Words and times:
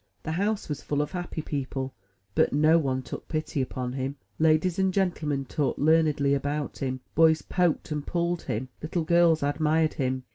The 0.23 0.31
house 0.31 0.67
was 0.67 0.81
full 0.81 0.99
of 1.03 1.11
happy 1.11 1.43
people, 1.43 1.93
but 2.33 2.51
no 2.51 2.79
one 2.79 3.03
took 3.03 3.27
pity 3.27 3.61
upon 3.61 3.93
him. 3.93 4.15
Ladies 4.39 4.79
and 4.79 4.91
gentlemen 4.91 5.45
talked 5.45 5.77
learnedly 5.77 6.33
about 6.33 6.79
him; 6.79 7.01
boys 7.13 7.43
poked 7.43 7.91
and 7.91 8.03
pulled 8.03 8.41
him; 8.41 8.69
little 8.81 9.03
girls 9.03 9.43
admired 9.43 9.93
him. 9.93 10.23